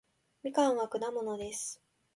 [0.41, 1.79] みかんは果物です